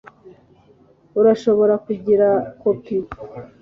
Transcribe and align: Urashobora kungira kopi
Urashobora 1.19 1.73
kungira 1.83 2.29
kopi 2.61 2.95